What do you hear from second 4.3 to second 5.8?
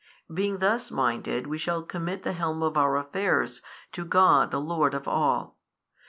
the Lord of all.